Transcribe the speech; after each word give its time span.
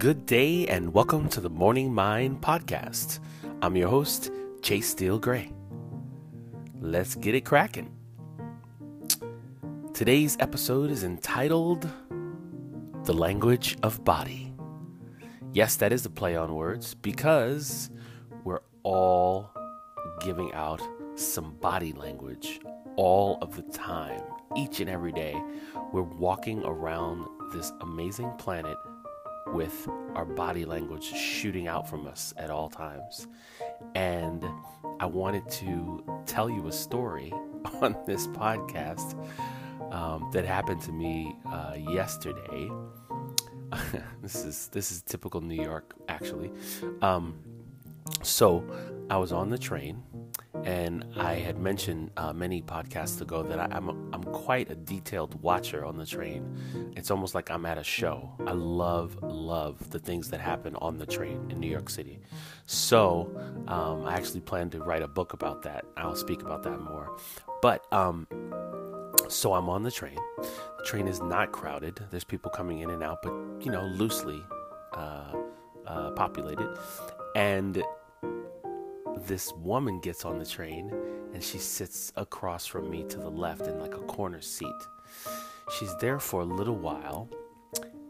Good 0.00 0.24
day 0.24 0.66
and 0.66 0.94
welcome 0.94 1.28
to 1.28 1.42
the 1.42 1.50
Morning 1.50 1.92
Mind 1.92 2.40
podcast. 2.40 3.18
I'm 3.60 3.76
your 3.76 3.90
host, 3.90 4.30
Chase 4.62 4.88
Steele 4.88 5.18
Gray. 5.18 5.52
Let's 6.80 7.14
get 7.16 7.34
it 7.34 7.42
cracking. 7.42 7.94
Today's 9.92 10.38
episode 10.40 10.90
is 10.90 11.04
entitled 11.04 11.86
The 13.04 13.12
Language 13.12 13.76
of 13.82 14.02
Body. 14.02 14.54
Yes, 15.52 15.76
that 15.76 15.92
is 15.92 16.06
a 16.06 16.10
play 16.10 16.34
on 16.34 16.54
words 16.54 16.94
because 16.94 17.90
we're 18.42 18.62
all 18.84 19.50
giving 20.22 20.50
out 20.54 20.80
some 21.14 21.56
body 21.56 21.92
language 21.92 22.58
all 22.96 23.36
of 23.42 23.54
the 23.54 23.70
time, 23.70 24.22
each 24.56 24.80
and 24.80 24.88
every 24.88 25.12
day. 25.12 25.38
We're 25.92 26.00
walking 26.00 26.64
around 26.64 27.26
this 27.52 27.70
amazing 27.82 28.30
planet 28.38 28.78
with 29.52 29.88
our 30.14 30.24
body 30.24 30.64
language 30.64 31.04
shooting 31.04 31.68
out 31.68 31.88
from 31.88 32.06
us 32.06 32.32
at 32.36 32.50
all 32.50 32.68
times. 32.68 33.26
And 33.94 34.44
I 34.98 35.06
wanted 35.06 35.48
to 35.50 36.04
tell 36.26 36.50
you 36.50 36.66
a 36.68 36.72
story 36.72 37.32
on 37.82 37.96
this 38.06 38.26
podcast 38.28 39.14
um, 39.92 40.30
that 40.32 40.44
happened 40.44 40.80
to 40.82 40.92
me 40.92 41.36
uh, 41.46 41.74
yesterday. 41.76 42.70
this 44.22 44.44
is 44.44 44.68
this 44.68 44.90
is 44.90 45.02
typical 45.02 45.40
New 45.40 45.62
York, 45.62 45.94
actually. 46.08 46.50
Um, 47.02 47.38
so 48.22 48.64
I 49.08 49.16
was 49.16 49.32
on 49.32 49.50
the 49.50 49.58
train 49.58 50.02
and 50.64 51.04
I 51.16 51.34
had 51.34 51.58
mentioned 51.58 52.10
uh, 52.16 52.32
many 52.32 52.62
podcasts 52.62 53.20
ago 53.20 53.42
that 53.42 53.58
I, 53.58 53.64
am 53.76 53.88
I'm, 53.88 54.14
I'm 54.14 54.24
quite 54.24 54.70
a 54.70 54.74
detailed 54.74 55.40
watcher 55.42 55.84
on 55.84 55.96
the 55.96 56.06
train. 56.06 56.92
It's 56.96 57.10
almost 57.10 57.34
like 57.34 57.50
I'm 57.50 57.64
at 57.66 57.78
a 57.78 57.84
show. 57.84 58.30
I 58.46 58.52
love 58.52 59.16
love 59.22 59.90
the 59.90 59.98
things 59.98 60.30
that 60.30 60.40
happen 60.40 60.76
on 60.76 60.98
the 60.98 61.06
train 61.06 61.50
in 61.50 61.60
New 61.60 61.70
York 61.70 61.88
City. 61.88 62.20
So 62.66 63.30
um, 63.68 64.04
I 64.04 64.14
actually 64.14 64.40
plan 64.40 64.70
to 64.70 64.80
write 64.80 65.02
a 65.02 65.08
book 65.08 65.32
about 65.32 65.62
that. 65.62 65.84
I'll 65.96 66.16
speak 66.16 66.42
about 66.42 66.62
that 66.64 66.80
more. 66.80 67.16
But 67.62 67.84
um, 67.92 68.26
so 69.28 69.54
I'm 69.54 69.68
on 69.68 69.82
the 69.82 69.90
train. 69.90 70.18
The 70.38 70.84
train 70.84 71.08
is 71.08 71.20
not 71.20 71.52
crowded. 71.52 72.00
There's 72.10 72.24
people 72.24 72.50
coming 72.50 72.80
in 72.80 72.90
and 72.90 73.02
out, 73.02 73.22
but 73.22 73.32
you 73.60 73.70
know, 73.70 73.84
loosely 73.84 74.42
uh, 74.92 75.34
uh, 75.86 76.10
populated. 76.12 76.76
And 77.36 77.82
this 79.26 79.52
woman 79.54 80.00
gets 80.00 80.24
on 80.24 80.38
the 80.38 80.46
train 80.46 80.92
and 81.34 81.42
she 81.42 81.58
sits 81.58 82.12
across 82.16 82.66
from 82.66 82.90
me 82.90 83.04
to 83.04 83.18
the 83.18 83.30
left 83.30 83.66
in 83.66 83.78
like 83.78 83.94
a 83.94 84.00
corner 84.00 84.40
seat. 84.40 84.68
She's 85.78 85.94
there 86.00 86.18
for 86.18 86.42
a 86.42 86.44
little 86.44 86.76
while 86.76 87.28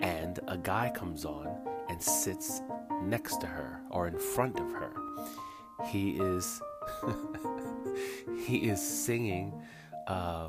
and 0.00 0.38
a 0.48 0.58
guy 0.58 0.90
comes 0.94 1.24
on 1.24 1.48
and 1.88 2.02
sits 2.02 2.60
next 3.02 3.40
to 3.40 3.46
her 3.46 3.80
or 3.90 4.08
in 4.08 4.18
front 4.18 4.60
of 4.60 4.70
her. 4.72 4.92
He 5.86 6.12
is 6.12 6.60
he 8.38 8.68
is 8.68 8.80
singing 8.80 9.52
uh, 10.08 10.48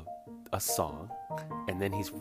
a 0.52 0.60
song 0.60 1.10
and 1.68 1.80
then 1.80 1.92
he's 1.92 2.12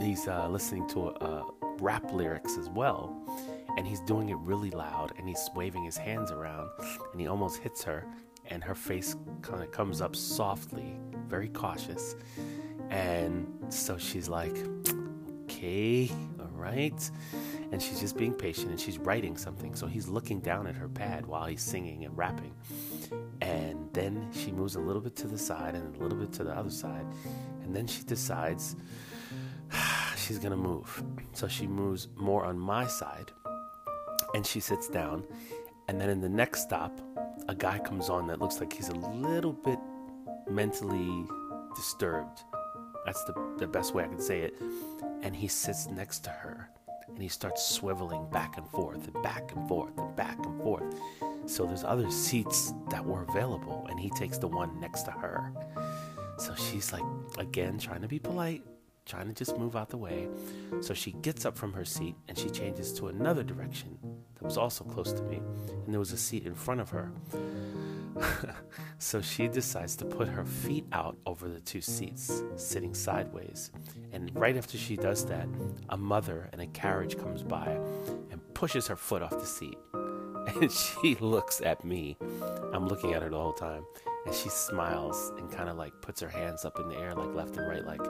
he's 0.00 0.28
uh, 0.28 0.48
listening 0.48 0.86
to 0.88 1.08
uh, 1.08 1.44
rap 1.78 2.12
lyrics 2.12 2.56
as 2.58 2.68
well 2.68 3.16
and 3.76 3.86
he's 3.86 4.00
doing 4.00 4.28
it 4.30 4.36
really 4.38 4.70
loud 4.70 5.12
and 5.18 5.28
he's 5.28 5.48
waving 5.54 5.84
his 5.84 5.96
hands 5.96 6.30
around 6.30 6.70
and 7.12 7.20
he 7.20 7.26
almost 7.26 7.58
hits 7.58 7.82
her 7.84 8.06
and 8.46 8.64
her 8.64 8.74
face 8.74 9.16
kind 9.42 9.62
of 9.62 9.70
comes 9.70 10.00
up 10.00 10.16
softly, 10.16 10.98
very 11.28 11.48
cautious. 11.48 12.16
And 12.90 13.46
so 13.68 13.96
she's 13.96 14.28
like, 14.28 14.56
okay, 15.44 16.10
all 16.40 16.50
right. 16.52 17.10
And 17.70 17.80
she's 17.80 18.00
just 18.00 18.16
being 18.16 18.32
patient 18.32 18.70
and 18.70 18.80
she's 18.80 18.98
writing 18.98 19.36
something. 19.36 19.76
So 19.76 19.86
he's 19.86 20.08
looking 20.08 20.40
down 20.40 20.66
at 20.66 20.74
her 20.74 20.88
pad 20.88 21.24
while 21.26 21.46
he's 21.46 21.62
singing 21.62 22.04
and 22.04 22.16
rapping. 22.18 22.54
And 23.40 23.88
then 23.92 24.28
she 24.32 24.50
moves 24.50 24.74
a 24.74 24.80
little 24.80 25.00
bit 25.00 25.14
to 25.16 25.28
the 25.28 25.38
side 25.38 25.76
and 25.76 25.94
a 25.94 26.02
little 26.02 26.18
bit 26.18 26.32
to 26.34 26.44
the 26.44 26.52
other 26.52 26.70
side. 26.70 27.06
And 27.62 27.74
then 27.74 27.86
she 27.86 28.02
decides 28.02 28.74
she's 30.16 30.40
going 30.40 30.50
to 30.50 30.56
move. 30.56 31.04
So 31.32 31.46
she 31.46 31.68
moves 31.68 32.08
more 32.16 32.44
on 32.44 32.58
my 32.58 32.88
side 32.88 33.30
and 34.34 34.46
she 34.46 34.60
sits 34.60 34.88
down. 34.88 35.24
And 35.88 36.00
then 36.00 36.08
in 36.08 36.20
the 36.20 36.28
next 36.28 36.62
stop, 36.62 37.00
a 37.48 37.54
guy 37.54 37.78
comes 37.78 38.08
on 38.08 38.26
that 38.28 38.40
looks 38.40 38.60
like 38.60 38.72
he's 38.72 38.88
a 38.88 38.94
little 38.94 39.52
bit 39.52 39.78
mentally 40.48 41.26
disturbed. 41.74 42.44
That's 43.06 43.22
the, 43.24 43.54
the 43.58 43.66
best 43.66 43.94
way 43.94 44.04
I 44.04 44.08
can 44.08 44.20
say 44.20 44.40
it. 44.42 44.54
And 45.22 45.34
he 45.34 45.48
sits 45.48 45.88
next 45.88 46.20
to 46.24 46.30
her 46.30 46.70
and 47.08 47.20
he 47.20 47.28
starts 47.28 47.78
swiveling 47.78 48.30
back 48.30 48.56
and 48.56 48.68
forth 48.68 49.08
and 49.12 49.22
back 49.22 49.52
and 49.52 49.66
forth 49.68 49.96
and 49.98 50.14
back 50.16 50.38
and 50.44 50.62
forth. 50.62 50.84
So 51.46 51.66
there's 51.66 51.84
other 51.84 52.10
seats 52.10 52.72
that 52.90 53.04
were 53.04 53.24
available 53.28 53.86
and 53.90 53.98
he 53.98 54.10
takes 54.10 54.38
the 54.38 54.48
one 54.48 54.78
next 54.80 55.02
to 55.02 55.10
her. 55.10 55.52
So 56.38 56.54
she's 56.54 56.92
like, 56.92 57.02
again, 57.38 57.78
trying 57.78 58.02
to 58.02 58.08
be 58.08 58.18
polite, 58.18 58.62
trying 59.10 59.26
to 59.26 59.34
just 59.34 59.58
move 59.58 59.74
out 59.74 59.90
the 59.90 59.96
way. 59.96 60.28
So 60.80 60.94
she 60.94 61.12
gets 61.12 61.44
up 61.44 61.56
from 61.56 61.72
her 61.72 61.84
seat 61.84 62.14
and 62.28 62.38
she 62.38 62.48
changes 62.48 62.92
to 62.94 63.08
another 63.08 63.42
direction 63.42 63.98
that 64.36 64.44
was 64.44 64.56
also 64.56 64.84
close 64.84 65.12
to 65.12 65.22
me, 65.24 65.36
and 65.84 65.92
there 65.92 65.98
was 65.98 66.12
a 66.12 66.16
seat 66.16 66.46
in 66.46 66.54
front 66.54 66.80
of 66.80 66.88
her. 66.90 67.10
so 68.98 69.20
she 69.20 69.48
decides 69.48 69.96
to 69.96 70.04
put 70.04 70.28
her 70.28 70.44
feet 70.44 70.86
out 70.92 71.16
over 71.26 71.48
the 71.48 71.60
two 71.60 71.80
seats, 71.80 72.42
sitting 72.56 72.94
sideways. 72.94 73.70
And 74.12 74.30
right 74.34 74.56
after 74.56 74.78
she 74.78 74.96
does 74.96 75.26
that, 75.26 75.46
a 75.90 75.96
mother 75.96 76.48
in 76.52 76.60
a 76.60 76.66
carriage 76.68 77.18
comes 77.18 77.42
by 77.42 77.78
and 78.30 78.40
pushes 78.54 78.86
her 78.86 78.96
foot 78.96 79.22
off 79.22 79.30
the 79.30 79.46
seat. 79.46 79.78
And 80.60 80.72
she 80.72 81.14
looks 81.16 81.60
at 81.60 81.84
me. 81.84 82.16
I'm 82.72 82.88
looking 82.88 83.12
at 83.12 83.22
her 83.22 83.28
the 83.28 83.36
whole 83.36 83.52
time. 83.52 83.84
And 84.26 84.34
she 84.34 84.48
smiles 84.48 85.32
and 85.36 85.52
kind 85.52 85.68
of 85.68 85.76
like 85.76 85.92
puts 86.00 86.20
her 86.22 86.28
hands 86.28 86.64
up 86.64 86.80
in 86.80 86.88
the 86.88 86.96
air, 86.96 87.14
like 87.14 87.34
left 87.34 87.56
and 87.56 87.68
right, 87.68 87.84
like, 87.86 88.00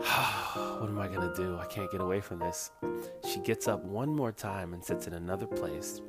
what 0.78 0.88
am 0.88 0.98
I 0.98 1.08
going 1.08 1.28
to 1.28 1.34
do? 1.34 1.58
I 1.58 1.66
can't 1.66 1.90
get 1.90 2.00
away 2.00 2.22
from 2.22 2.38
this. 2.38 2.70
She 3.30 3.38
gets 3.40 3.68
up 3.68 3.84
one 3.84 4.08
more 4.08 4.32
time 4.32 4.72
and 4.72 4.82
sits 4.82 5.06
in 5.06 5.12
another 5.12 5.46
place. 5.46 6.00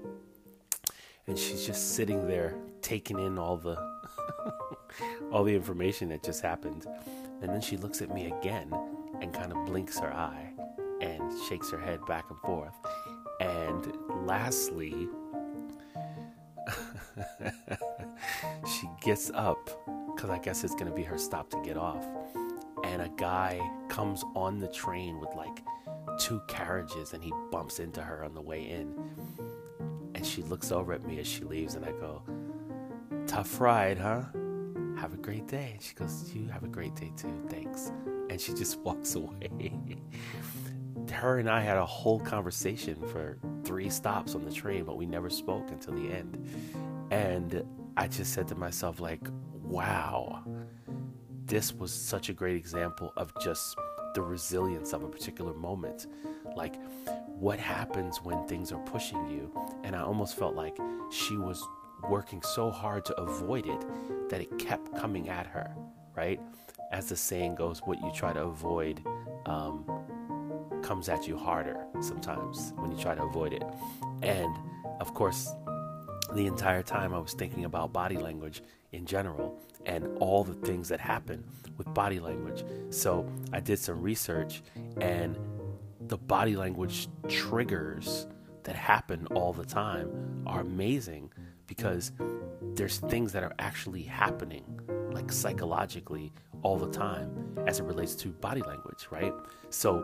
And 1.28 1.38
she's 1.38 1.66
just 1.66 1.96
sitting 1.96 2.25
there 2.25 2.56
taking 2.81 3.19
in 3.19 3.38
all 3.38 3.57
the 3.57 3.75
all 5.31 5.44
the 5.44 5.53
information 5.53 6.07
that 6.09 6.24
just 6.24 6.41
happened. 6.41 6.85
And 7.41 7.50
then 7.50 7.59
she 7.59 7.75
looks 7.75 8.02
at 8.02 8.13
me 8.13 8.31
again 8.31 8.74
and 9.22 9.34
kind 9.34 9.52
of 9.52 9.66
blinks 9.66 10.00
her 10.00 10.13
eye 10.13 10.53
and 11.02 11.22
shakes 11.50 11.69
her 11.69 11.79
head 11.79 12.00
back 12.06 12.25
and 12.29 12.40
forth. 12.40 12.75
And 13.41 13.91
lastly, 14.25 15.09
she 18.66 18.90
gets 19.02 19.31
up 19.34 19.69
because 20.16 20.29
I 20.29 20.38
guess 20.38 20.63
it's 20.63 20.75
going 20.75 20.88
to 20.88 20.96
be 20.96 21.03
her 21.03 21.18
stop 21.18 21.50
to 21.50 21.62
get 21.62 21.75
off 21.75 22.06
and 22.84 23.02
a 23.02 23.09
guy 23.09 23.59
comes 23.91 24.24
on 24.35 24.57
the 24.57 24.69
train 24.69 25.19
with 25.19 25.35
like 25.35 25.62
two 26.18 26.41
carriages 26.47 27.12
and 27.12 27.22
he 27.22 27.34
bumps 27.52 27.79
into 27.79 28.02
her 28.02 28.24
on 28.24 28.34
the 28.34 28.41
way 28.41 28.69
in. 28.69 28.96
And 30.16 30.25
she 30.25 30.44
looks 30.44 30.72
over 30.72 30.94
at 30.94 31.06
me 31.06 31.19
as 31.19 31.28
she 31.28 31.44
leaves, 31.44 31.75
and 31.75 31.85
I 31.85 31.91
go, 31.91 32.24
Tough 33.28 33.59
ride, 33.59 33.97
huh? 33.97 34.24
Have 34.97 35.13
a 35.13 35.18
great 35.18 35.47
day. 35.47 35.72
And 35.74 35.81
she 35.81 35.94
goes, 35.94 36.31
You 36.34 36.47
have 36.47 36.63
a 36.63 36.68
great 36.68 36.96
day 36.96 37.12
too. 37.18 37.34
Thanks. 37.50 37.91
And 38.29 38.40
she 38.40 38.53
just 38.53 38.79
walks 38.85 39.16
away. 39.16 39.74
her 41.12 41.40
and 41.40 41.50
I 41.50 41.59
had 41.59 41.78
a 41.78 41.85
whole 41.85 42.19
conversation 42.22 42.96
for 42.96 43.40
three 43.66 43.90
stops 43.90 44.35
on 44.35 44.46
the 44.46 44.53
train, 44.53 44.85
but 44.85 44.96
we 44.96 45.06
never 45.06 45.29
spoke 45.29 45.69
until 45.69 45.96
the 45.96 46.09
end. 46.13 46.47
And 47.12 47.66
I 47.97 48.08
just 48.08 48.31
said 48.34 48.47
to 48.50 48.56
myself, 48.56 49.02
like, 49.02 49.28
wow, 49.62 50.44
this 51.51 51.73
was 51.73 51.91
such 51.91 52.29
a 52.29 52.34
great 52.34 52.56
example 52.56 53.12
of 53.17 53.34
just 53.41 53.75
the 54.14 54.22
resilience 54.22 54.93
of 54.93 55.03
a 55.03 55.08
particular 55.09 55.53
moment. 55.53 56.08
Like, 56.55 56.76
what 57.28 57.59
happens 57.59 58.23
when 58.23 58.47
things 58.47 58.72
are 58.72 58.79
pushing 58.85 59.29
you? 59.29 59.52
And 59.84 59.93
I 59.93 60.02
almost 60.02 60.37
felt 60.37 60.55
like 60.55 60.78
she 61.11 61.35
was 61.35 61.61
working 62.09 62.41
so 62.41 62.72
hard 62.72 63.03
to 63.03 63.20
avoid 63.20 63.67
it 63.67 63.85
that 64.29 64.40
it 64.40 64.58
kept 64.59 64.96
coming 64.97 65.28
at 65.28 65.46
her, 65.46 65.76
right? 66.16 66.40
As 66.93 67.09
the 67.09 67.17
saying 67.17 67.55
goes, 67.55 67.79
what 67.84 68.02
you 68.02 68.14
try 68.16 68.31
to 68.31 68.43
avoid 68.43 69.03
um, 69.46 69.84
comes 70.81 71.09
at 71.09 71.28
you 71.28 71.35
harder 71.35 71.85
sometimes 71.99 72.72
when 72.78 72.93
you 72.93 72.97
try 72.97 73.14
to 73.14 73.23
avoid 73.23 73.52
it. 73.52 73.64
And 74.22 74.55
of 75.02 75.14
course, 75.14 75.49
the 76.33 76.45
entire 76.47 76.83
time 76.83 77.13
I 77.13 77.19
was 77.19 77.33
thinking 77.33 77.66
about 77.66 77.93
body 77.93 78.17
language 78.17 78.61
in 78.91 79.05
general 79.05 79.59
and 79.85 80.17
all 80.19 80.43
the 80.43 80.53
things 80.53 80.89
that 80.89 80.99
happen 80.99 81.43
with 81.78 81.91
body 81.93 82.19
language. 82.19 82.63
So 82.89 83.28
I 83.51 83.59
did 83.59 83.79
some 83.79 84.01
research 84.01 84.61
and 84.99 85.37
the 86.07 86.17
body 86.17 86.55
language 86.55 87.07
triggers 87.28 88.28
that 88.63 88.75
happen 88.75 89.28
all 89.28 89.53
the 89.53 89.66
time 89.66 90.43
are 90.45 90.61
amazing 90.61 91.31
because 91.67 92.11
there's 92.75 92.99
things 92.99 93.31
that 93.33 93.43
are 93.43 93.53
actually 93.59 94.03
happening 94.03 94.79
like 95.11 95.31
psychologically 95.31 96.31
all 96.63 96.78
the 96.78 96.89
time 96.89 97.57
as 97.67 97.79
it 97.79 97.83
relates 97.83 98.16
to 98.16 98.29
body 98.29 98.61
language, 98.61 99.07
right? 99.09 99.33
So, 99.69 99.99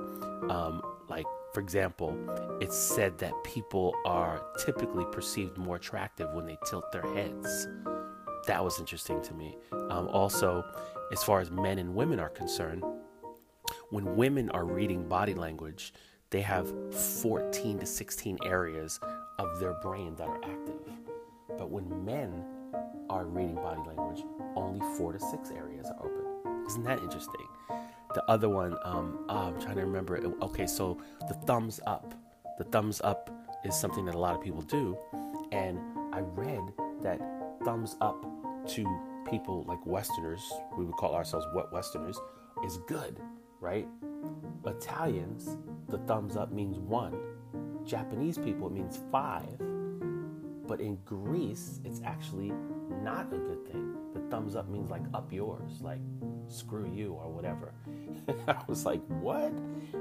um, 0.49 0.81
like 1.07 1.25
For 1.53 1.61
example, 1.61 2.15
it's 2.61 2.77
said 2.77 3.17
that 3.19 3.33
people 3.43 3.93
are 4.05 4.43
typically 4.65 5.05
perceived 5.11 5.57
more 5.57 5.77
attractive 5.77 6.31
when 6.33 6.45
they 6.45 6.57
tilt 6.69 6.91
their 6.91 7.05
heads. 7.13 7.67
That 8.45 8.63
was 8.63 8.79
interesting 8.79 9.21
to 9.23 9.33
me. 9.33 9.57
Um, 9.89 10.07
also, 10.09 10.63
as 11.11 11.23
far 11.23 11.39
as 11.39 11.49
men 11.49 11.79
and 11.79 11.95
women 11.95 12.19
are 12.19 12.29
concerned, 12.29 12.83
when 13.89 14.15
women 14.15 14.49
are 14.51 14.65
reading 14.65 15.07
body 15.07 15.33
language, 15.33 15.93
they 16.29 16.41
have 16.41 16.67
14 17.21 17.79
to 17.79 17.85
16 17.85 18.37
areas 18.43 18.99
of 19.39 19.59
their 19.59 19.73
brain 19.81 20.15
that 20.15 20.27
are 20.27 20.43
active. 20.43 20.75
But 21.57 21.69
when 21.69 22.05
men 22.05 22.43
are 23.09 23.25
reading 23.25 23.55
body 23.55 23.81
language, 23.87 24.23
only 24.55 24.81
four 24.97 25.13
to 25.13 25.19
six 25.19 25.51
areas 25.51 25.87
are 25.87 26.05
open. 26.05 26.65
Isn't 26.67 26.83
that 26.83 26.99
interesting? 26.99 27.47
The 28.17 28.27
other 28.31 28.49
one, 28.49 28.75
um, 28.83 29.25
oh, 29.29 29.53
I'm 29.53 29.61
trying 29.61 29.75
to 29.75 29.81
remember. 29.81 30.19
Okay, 30.41 30.65
so 30.65 30.99
the 31.27 31.35
thumbs 31.35 31.79
up. 31.85 32.15
The 32.57 32.63
thumbs 32.63 32.99
up 33.03 33.29
is 33.63 33.75
something 33.75 34.05
that 34.05 34.15
a 34.15 34.17
lot 34.17 34.33
of 34.33 34.41
people 34.41 34.63
do. 34.63 34.97
And 35.51 35.79
I 36.11 36.21
read 36.21 36.63
that 37.03 37.21
thumbs 37.63 37.95
up 38.01 38.25
to 38.69 39.01
people 39.29 39.65
like 39.67 39.85
Westerners, 39.85 40.41
we 40.75 40.83
would 40.83 40.95
call 40.95 41.13
ourselves 41.13 41.45
what 41.53 41.71
Westerners, 41.71 42.19
is 42.65 42.79
good, 42.87 43.19
right? 43.59 43.87
Italians, 44.65 45.55
the 45.87 45.99
thumbs 45.99 46.35
up 46.35 46.51
means 46.51 46.79
one. 46.79 47.15
Japanese 47.85 48.39
people, 48.39 48.65
it 48.65 48.73
means 48.73 48.99
five. 49.11 49.59
But 50.67 50.81
in 50.81 50.97
Greece, 51.05 51.81
it's 51.85 52.01
actually 52.03 52.51
not 53.07 53.31
a 53.31 53.37
good 53.37 53.65
thing. 53.65 53.95
The 54.13 54.19
thumbs 54.29 54.57
up 54.57 54.67
means 54.67 54.89
like 54.89 55.03
up 55.13 55.31
yours, 55.31 55.79
like 55.81 56.01
screw 56.49 56.91
you 56.93 57.13
or 57.13 57.29
whatever. 57.31 57.73
I 58.49 58.61
was 58.67 58.85
like, 58.85 59.01
what? 59.21 59.53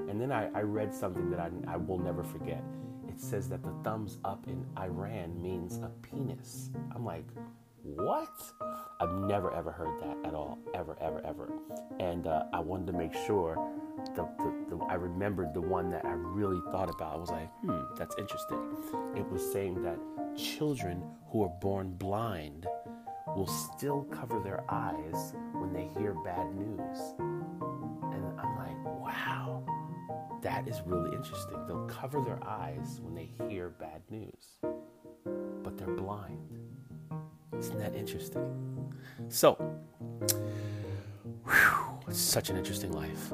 And 0.08 0.20
then 0.20 0.32
I, 0.32 0.50
I 0.52 0.62
read 0.62 0.92
something 0.92 1.30
that 1.30 1.38
I, 1.38 1.50
I 1.68 1.76
will 1.76 2.00
never 2.00 2.24
forget. 2.24 2.64
It 3.08 3.20
says 3.20 3.48
that 3.50 3.62
the 3.62 3.72
thumbs 3.84 4.18
up 4.24 4.44
in 4.48 4.66
Iran 4.76 5.40
means 5.40 5.78
a 5.78 5.90
penis. 6.02 6.70
I'm 6.96 7.04
like, 7.04 7.28
what? 7.84 8.34
I've 9.00 9.12
never 9.12 9.54
ever 9.54 9.70
heard 9.70 10.00
that 10.00 10.16
at 10.26 10.34
all, 10.34 10.58
ever, 10.74 10.96
ever, 11.00 11.24
ever. 11.24 11.52
And 12.00 12.26
uh, 12.26 12.42
I 12.52 12.58
wanted 12.58 12.88
to 12.88 12.92
make 12.92 13.14
sure 13.24 13.56
the, 14.16 14.28
the, 14.38 14.76
the, 14.76 14.84
I 14.86 14.94
remembered 14.94 15.54
the 15.54 15.60
one 15.60 15.90
that 15.90 16.04
I 16.04 16.12
really 16.12 16.60
thought 16.72 16.90
about. 16.90 17.14
I 17.14 17.16
was 17.18 17.30
like, 17.30 17.52
hmm, 17.60 17.82
that's 17.96 18.16
interesting. 18.18 18.58
It 19.14 19.30
was 19.30 19.48
saying 19.52 19.84
that 19.84 19.96
children 20.36 21.04
who 21.30 21.44
are 21.44 21.52
born 21.60 21.92
blind 21.92 22.66
will 23.36 23.46
still 23.46 24.04
cover 24.04 24.40
their 24.40 24.64
eyes 24.70 25.34
when 25.52 25.70
they 25.70 25.90
hear 25.98 26.14
bad 26.24 26.54
news. 26.56 26.98
And 27.18 28.40
I'm 28.40 28.56
like, 28.56 28.84
wow, 28.84 29.62
that 30.40 30.66
is 30.66 30.80
really 30.86 31.14
interesting. 31.14 31.58
They'll 31.66 31.86
cover 31.86 32.22
their 32.22 32.42
eyes 32.42 32.98
when 33.02 33.14
they 33.14 33.28
hear 33.46 33.68
bad 33.68 34.00
news, 34.08 34.56
but 35.62 35.76
they're 35.76 35.94
blind. 35.94 36.58
Isn't 37.58 37.78
that 37.78 37.94
interesting? 37.94 38.94
So, 39.28 39.54
whew, 41.44 42.00
such 42.10 42.48
an 42.48 42.56
interesting 42.56 42.92
life. 42.92 43.32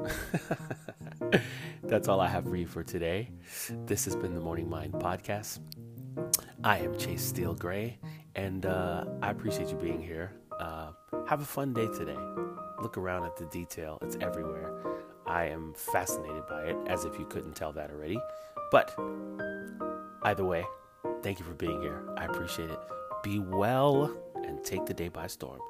That's 1.84 2.08
all 2.08 2.20
I 2.20 2.26
have 2.26 2.44
for 2.44 2.56
you 2.56 2.66
for 2.66 2.82
today. 2.82 3.31
This 3.87 4.04
has 4.06 4.16
been 4.16 4.34
the 4.34 4.40
Morning 4.40 4.69
Mind 4.69 4.94
Podcast. 4.94 5.60
I 6.64 6.78
am 6.78 6.96
Chase 6.96 7.22
Steele 7.25 7.54
Gray, 7.54 7.99
and 8.34 8.67
uh, 8.67 9.05
I 9.20 9.31
appreciate 9.31 9.69
you 9.69 9.76
being 9.76 10.02
here. 10.02 10.32
Uh, 10.58 10.93
have 11.29 11.40
a 11.40 11.44
fun 11.44 11.73
day 11.73 11.87
today. 11.88 12.17
Look 12.81 12.96
around 12.96 13.25
at 13.25 13.37
the 13.37 13.46
detail, 13.46 13.99
it's 14.02 14.17
everywhere. 14.20 14.73
I 15.26 15.44
am 15.46 15.75
fascinated 15.75 16.46
by 16.49 16.64
it, 16.64 16.76
as 16.87 17.05
if 17.05 17.19
you 17.19 17.26
couldn't 17.26 17.55
tell 17.55 17.73
that 17.73 17.90
already. 17.90 18.19
But 18.70 18.94
either 20.25 20.44
way, 20.44 20.64
thank 21.23 21.38
you 21.38 21.44
for 21.44 21.55
being 21.55 21.81
here. 21.81 22.02
I 22.17 22.25
appreciate 22.25 22.70
it. 22.70 22.79
Be 23.23 23.38
well 23.38 24.14
and 24.35 24.64
take 24.64 24.87
the 24.87 24.94
day 24.94 25.08
by 25.08 25.28
storm. 25.28 25.61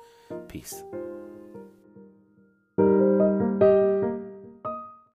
Peace. 0.49 0.82